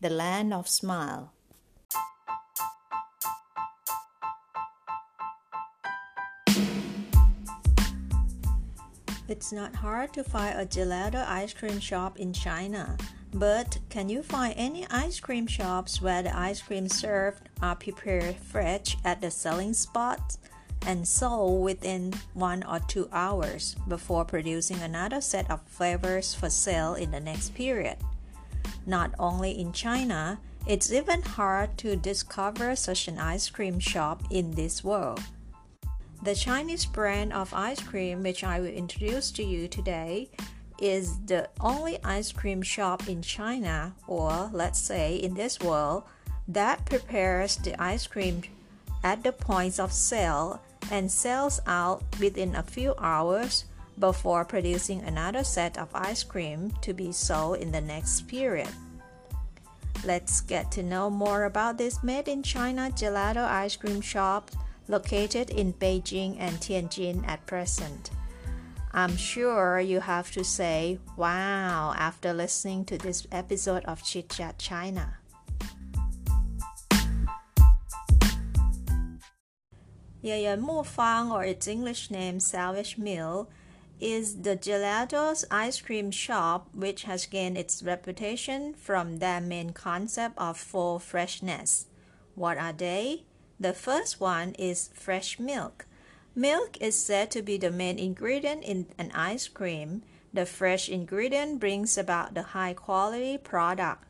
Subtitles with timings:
[0.00, 1.30] the land of smile.
[9.28, 12.96] It's not hard to find a gelato ice cream shop in China,
[13.34, 18.36] but can you find any ice cream shops where the ice cream served are prepared
[18.36, 20.38] fresh at the selling spot
[20.86, 26.94] and sold within one or two hours before producing another set of flavors for sale
[26.94, 27.98] in the next period?
[28.86, 34.52] Not only in China, it's even hard to discover such an ice cream shop in
[34.52, 35.20] this world.
[36.22, 40.28] The Chinese brand of ice cream which I will introduce to you today
[40.80, 46.04] is the only ice cream shop in China, or let's say in this world,
[46.48, 48.42] that prepares the ice cream
[49.02, 53.64] at the points of sale and sells out within a few hours
[54.00, 58.68] before producing another set of ice cream to be sold in the next period.
[60.04, 64.50] Let's get to know more about this made in China gelato ice cream shop
[64.88, 68.10] located in Beijing and Tianjin at present.
[68.92, 74.58] I'm sure you have to say, wow, after listening to this episode of Chit Chat
[74.58, 75.18] China.
[80.24, 83.48] Yayan Mu Fang, or its English name Savage Mill,
[84.00, 90.36] is the Gelato's ice cream shop, which has gained its reputation from their main concept
[90.38, 91.86] of full freshness.
[92.34, 93.24] What are they?
[93.58, 95.86] The first one is fresh milk.
[96.34, 100.02] Milk is said to be the main ingredient in an ice cream.
[100.32, 104.04] The fresh ingredient brings about the high quality product.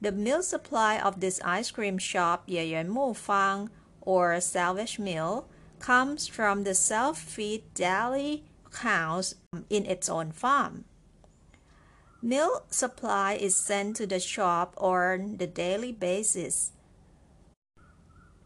[0.00, 3.70] The milk supply of this ice cream shop, Yeyuan Mu Fang,
[4.00, 5.46] or Savage Mill,
[5.78, 10.84] comes from the self-feed dairy cows um, in its own farm.
[12.22, 16.72] Milk supply is sent to the shop on the daily basis.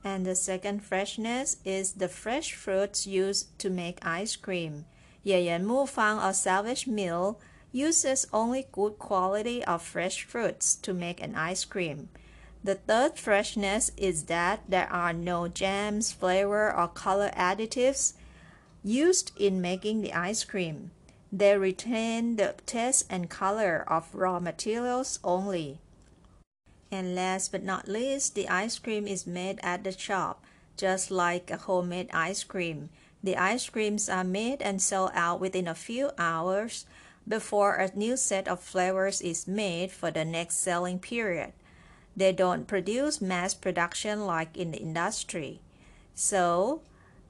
[0.02, 4.86] And the second freshness is the fresh fruits used to make ice cream.
[5.26, 7.40] Yeyan Mu Fang or Savage Mill
[7.72, 12.08] uses only good quality of fresh fruits to make an ice cream.
[12.64, 18.14] The third freshness is that there are no jams, flavor, or color additives
[18.86, 20.92] used in making the ice cream.
[21.32, 25.80] They retain the taste and color of raw materials only.
[26.92, 30.44] And last but not least, the ice cream is made at the shop,
[30.76, 32.90] just like a homemade ice cream.
[33.24, 36.86] The ice creams are made and sold out within a few hours
[37.26, 41.52] before a new set of flavors is made for the next selling period.
[42.16, 45.60] They don't produce mass production like in the industry.
[46.14, 46.82] So,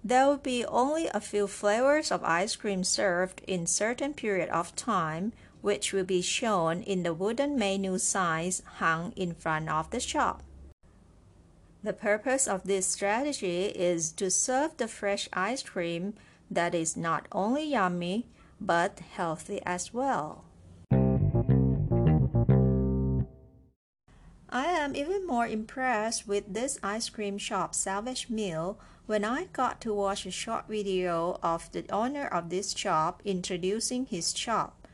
[0.06, 4.76] there will be only a few flavors of ice cream served in certain period of
[4.76, 9.98] time, which will be shown in the wooden menu signs hung in front of the
[9.98, 10.44] shop.
[11.82, 16.14] The purpose of this strategy is to serve the fresh ice cream
[16.48, 18.26] that is not only yummy
[18.60, 20.44] but healthy as well.
[24.96, 30.24] Even more impressed with this ice cream shop Savage Mill when I got to watch
[30.24, 34.88] a short video of the owner of this shop introducing his shop,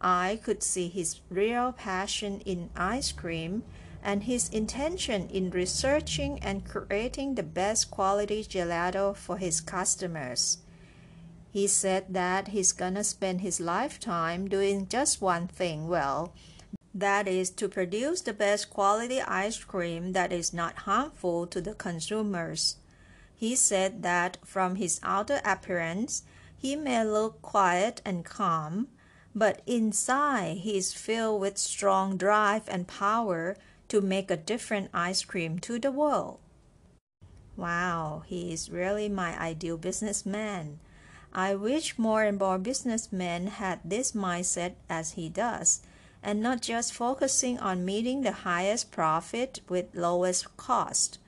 [0.00, 3.62] I could see his real passion in ice cream
[4.02, 10.58] and his intention in researching and creating the best quality gelato for his customers.
[11.52, 16.34] He said that he's gonna spend his lifetime doing just one thing well.
[16.94, 21.74] That is to produce the best quality ice cream that is not harmful to the
[21.74, 22.76] consumers.
[23.34, 26.22] He said that from his outer appearance,
[26.56, 28.88] he may look quiet and calm,
[29.34, 33.56] but inside he is filled with strong drive and power
[33.88, 36.38] to make a different ice cream to the world.
[37.56, 40.78] Wow, he is really my ideal businessman.
[41.32, 45.82] I wish more and more businessmen had this mindset as he does,
[46.24, 51.18] and not just focusing on meeting the highest profit with lowest cost.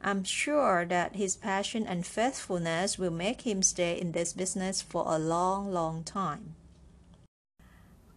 [0.00, 5.04] I'm sure that his passion and faithfulness will make him stay in this business for
[5.06, 6.54] a long, long time.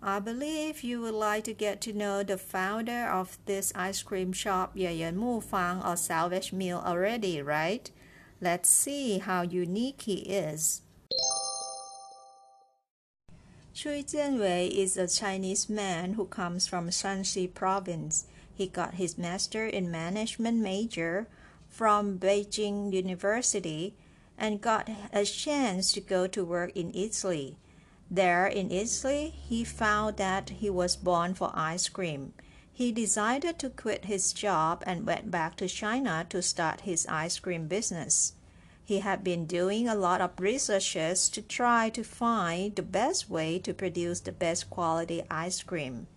[0.02, 4.32] I believe you would like to get to know the founder of this ice cream
[4.32, 7.90] shop, Yayan Mu Fang or Savage Mill already, right?
[8.40, 10.82] Let's see how unique he is.
[13.78, 18.26] Chui Jianwei is a Chinese man who comes from Shanxi province.
[18.56, 21.28] He got his master in management major
[21.70, 23.94] from Beijing University
[24.36, 27.56] and got a chance to go to work in Italy.
[28.10, 32.34] There in Italy, he found that he was born for ice cream.
[32.74, 37.38] He decided to quit his job and went back to China to start his ice
[37.38, 38.34] cream business.
[38.88, 43.60] He had been doing a lot of researches to try to find the best way
[43.60, 46.08] to produce the best quality ice cream.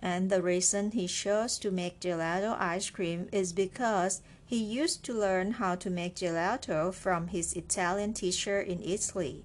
[0.00, 5.14] And the reason he chose to make gelato ice cream is because he used to
[5.14, 9.44] learn how to make gelato from his Italian teacher in Italy.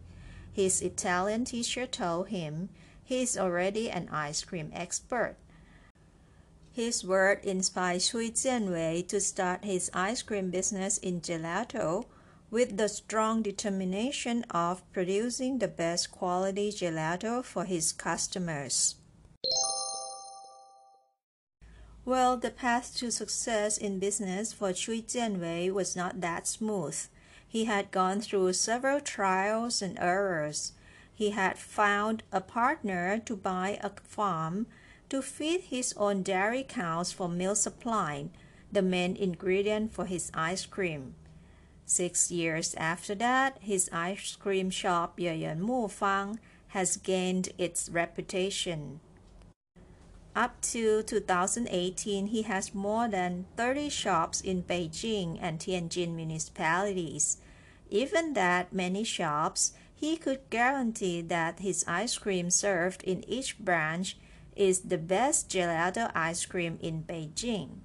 [0.52, 2.70] His Italian teacher told him
[3.04, 5.36] he is already an ice cream expert.
[6.72, 12.06] His word inspired Chui Jianwei to start his ice cream business in gelato
[12.52, 18.96] with the strong determination of producing the best quality gelato for his customers.
[22.06, 26.98] Well, the path to success in business for Chui Jianwei was not that smooth.
[27.48, 30.74] He had gone through several trials and errors.
[31.14, 34.68] He had found a partner to buy a farm
[35.10, 38.30] to feed his own dairy cows for milk supply,
[38.72, 41.16] the main ingredient for his ice cream.
[41.86, 46.40] Six years after that, his ice cream shop Yayan Mu Fang
[46.70, 49.00] has gained its reputation.
[50.36, 57.38] Up to 2018, he has more than 30 shops in Beijing and Tianjin municipalities.
[57.90, 64.16] Even that many shops, he could guarantee that his ice cream served in each branch
[64.60, 67.80] is the best gelato ice cream in Beijing.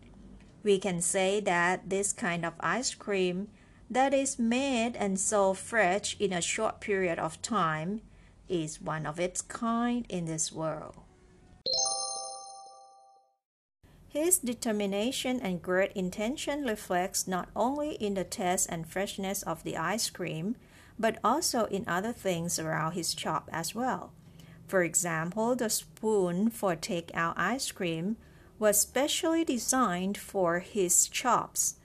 [0.65, 3.49] We can say that this kind of ice cream
[3.88, 8.00] that is made and sold fresh in a short period of time
[8.49, 10.97] is one of its kind in this world.
[14.09, 19.77] His determination and great intention reflects not only in the taste and freshness of the
[19.77, 20.56] ice cream,
[20.99, 24.12] but also in other things around his shop as well.
[24.66, 28.16] For example, the spoon for takeout ice cream
[28.58, 31.76] was specially designed for his chops.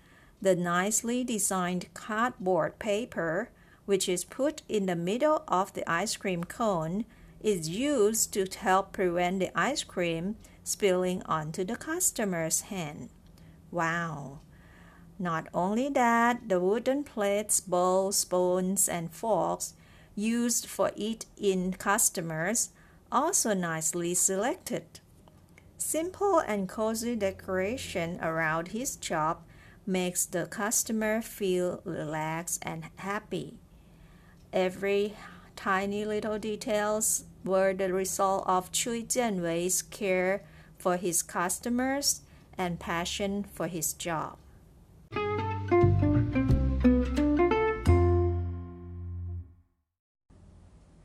[0.41, 3.49] The nicely designed cardboard paper,
[3.85, 7.05] which is put in the middle of the ice cream cone,
[7.41, 13.09] is used to help prevent the ice cream spilling onto the customer's hand.
[13.71, 14.39] Wow!
[15.17, 19.73] Not only that, the wooden plates, bowls, spoons, and forks
[20.19, 22.69] used for eat-in customers
[23.11, 24.99] also nicely selected.
[25.77, 29.47] Simple and cozy decoration around his shop
[29.85, 33.57] makes the customer feel relaxed and happy.
[34.51, 35.15] Every
[35.55, 40.43] tiny little details were the result of Chui Jianwei's care
[40.77, 42.21] for his customers
[42.57, 44.37] and passion for his job.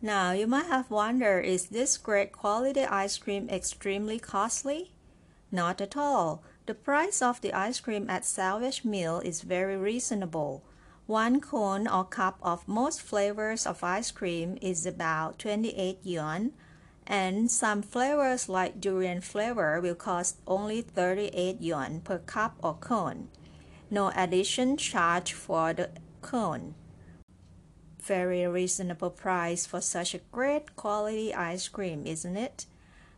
[0.05, 4.93] Now, you might have wondered is this great quality ice cream extremely costly?
[5.51, 6.43] Not at all.
[6.67, 10.63] The price of the ice cream at Savage Mill is very reasonable.
[11.07, 16.53] One cone or cup of most flavors of ice cream is about 28 yuan,
[17.07, 23.29] and some flavors like durian flavor will cost only 38 yuan per cup or cone.
[23.91, 25.89] No addition charge for the
[26.21, 26.75] cone.
[28.07, 32.67] Very reasonable price for such a great quality ice cream, isn't it?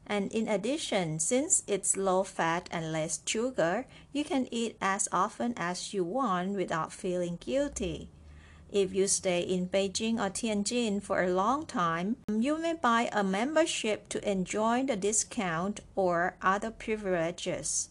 [0.07, 5.55] And in addition, since it's low fat and less sugar, you can eat as often
[5.57, 8.11] as you want without feeling guilty.
[8.71, 13.25] If you stay in Beijing or Tianjin for a long time, you may buy a
[13.25, 17.91] membership to enjoy the discount or other privileges.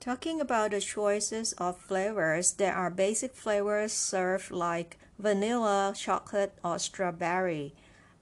[0.00, 6.78] Talking about the choices of flavors, there are basic flavors served like vanilla, chocolate, or
[6.78, 7.74] strawberry,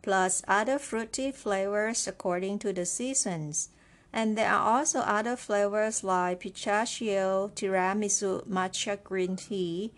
[0.02, 3.70] plus other fruity flavors according to the seasons.
[4.12, 9.92] And there are also other flavors like pistachio, tiramisu, matcha green tea,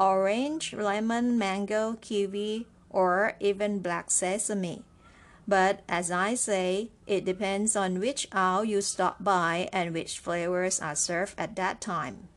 [0.00, 4.82] orange, lemon, mango, kiwi, or even black sesame.
[5.46, 10.80] But as I say, it depends on which aisle you stop by and which flavors
[10.80, 12.28] are served at that time.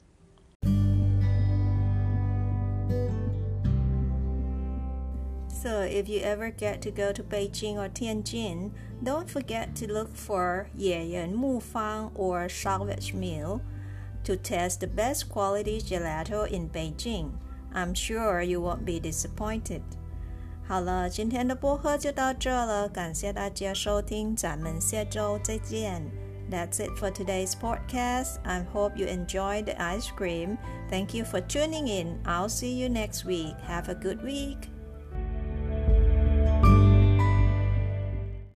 [5.65, 8.69] So, if you ever get to go to Beijing or Tianjin,
[9.01, 13.61] don't forget to look for Yeyan Mufang or savage mill
[14.25, 17.31] to test the best quality gelato in Beijing.
[17.73, 19.81] I'm sure you won't be disappointed.
[20.67, 26.03] 好了，今天的播客就到这了，感谢大家收听，咱们下周再见。
[26.51, 28.37] That's it for today's podcast.
[28.43, 30.59] I hope you enjoyed the ice cream.
[30.91, 32.19] Thank you for tuning in.
[32.23, 33.55] I'll see you next week.
[33.67, 34.69] Have a good week.